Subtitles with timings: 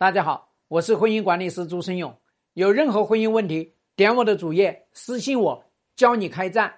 [0.00, 2.16] 大家好，我是婚姻管理师朱生勇。
[2.54, 5.64] 有任何婚姻问题，点我的主页私信我，
[5.96, 6.72] 教你开战。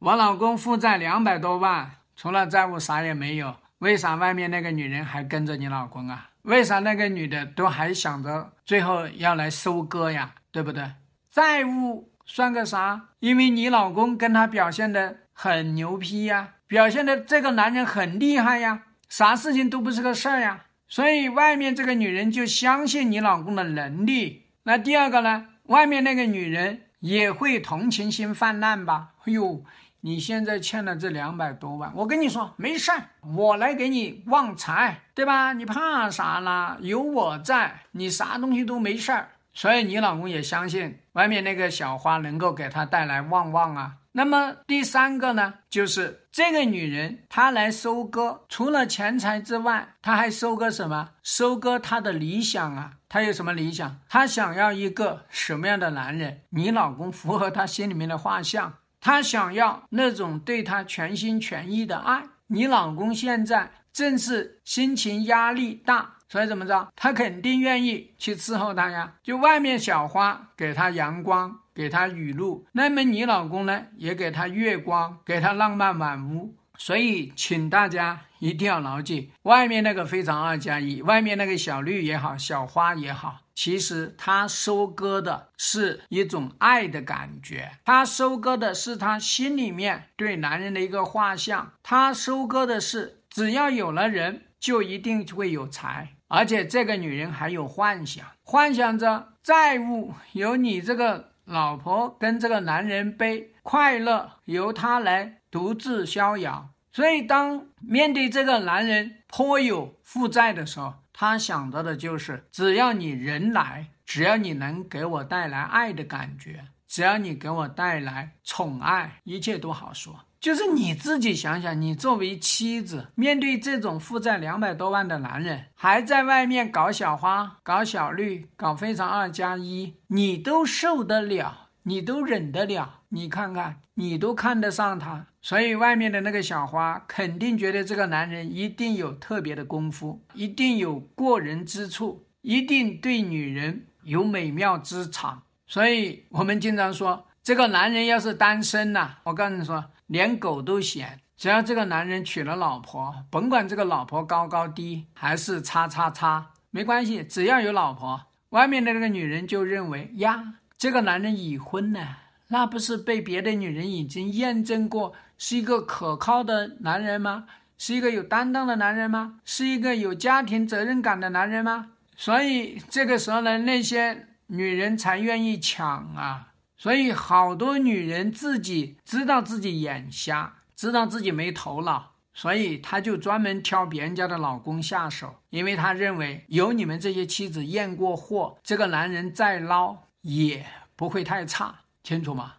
[0.00, 3.54] 我老公负债两百多万，除了债务啥也没有。
[3.78, 6.30] 为啥外面那个女人还跟着你老公啊？
[6.42, 10.34] 为啥那个女的都还想着最后要来收割呀？
[10.50, 10.90] 对不对？
[11.30, 13.10] 债务算个啥？
[13.20, 20.64] 因为你老公跟他表现的很牛批呀，表现的这个男人很厉害呀，啥事情都不是个事儿呀。
[20.94, 24.44] 所以外面这个女人就相信你老公的能力。
[24.62, 25.48] 那第二个呢？
[25.64, 29.14] 外面那个女人也会同情心泛滥吧？
[29.24, 29.64] 哎呦，
[30.02, 35.52] 你现在欠了这两百多万，我跟你说没事儿，我来给你旺财，对吧？
[35.52, 36.78] 你怕啥啦？
[36.80, 39.30] 有我在，你啥东西都没事儿。
[39.52, 43.96] 所以你老公也相信外面那个小花能够给他带来旺旺啊。
[44.16, 51.10] 那么第三个呢，就是这个女人她来收割，除了钱财之外，她还收割什么？
[51.24, 52.92] 收割她的理想啊！
[53.08, 53.98] 她有什么理想？
[54.08, 56.42] 她想要一个什么样的男人？
[56.50, 58.74] 你老公符合她心里面的画像。
[59.00, 62.22] 她想要那种对她全心全意的爱。
[62.46, 66.92] 你老公现在正是心情压力大，所以怎么着？
[66.94, 69.14] 他肯定愿意去伺候他呀。
[69.22, 71.60] 就外面小花给他阳光。
[71.74, 73.86] 给他雨露，那么你老公呢？
[73.96, 76.54] 也给他月光，给他浪漫满屋。
[76.78, 101.34] 所以，请大家一定要牢记，外面那个非常二加一，外面那个小绿也好，小花也好，其实他收割的是一种爱的感觉，他收割的是他心里面对男人的一个画像，他收割的是只要有了人，就一定会有财，而且这个女人还有幻想，幻想着债务由你这个。
[101.46, 106.70] 老婆跟这个男人背，快乐由他来独自逍遥。
[106.90, 120.20] 所以，当面对这个男人颇有负债的时候，他想到的就是：只要你人来，只要你能给我带来爱的感觉，只要你给我带来宠爱，一切都好说。
[120.44, 133.00] 就是你自己想想，你作为妻子，面对这种负债两百多万的男人，还在外面搞小花、搞小绿、搞非常二加一，你都受得了，你都忍得了。
[133.08, 145.42] 你看看，你都看得上他，所以外面的那个小花肯定觉得这个男人一定有特别的功夫，一定有过人之处，一定对女人有美妙之长。
[145.66, 149.84] 所以我们经常说，这个男人要是单身呐，我告诉你说。
[150.06, 162.16] 连狗都嫌，只要这个男人娶了老婆，甭管这个老婆高高低还是叉叉叉，没关系，只要有老婆，外面的那个女人就认为呀，这个男人已婚呢，
[162.48, 167.46] 那不是被别的女人已经验证过是一个可靠的男人吗？
[167.78, 169.40] 是一个有担当的男人吗？
[169.46, 171.92] 是一个有家庭责任感的男人吗？
[172.14, 176.48] 所以这个时候呢，那些女人才愿意抢啊。
[176.76, 192.54] 所以，好多女人自己知道自己眼瞎，知道自己没头脑，所以她就专门挑别人家的老公下手，因为她认为有你们这些妻子验过货，这个男人再捞也不会太差，清楚吗？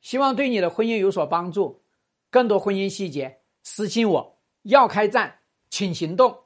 [0.00, 1.80] 希望对你的婚姻有所帮助。
[2.30, 4.38] 更多婚姻细节，私信我。
[4.64, 5.38] 要开战，
[5.70, 6.43] 请行动。